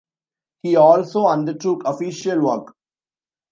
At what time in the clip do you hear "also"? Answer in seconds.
0.77-1.27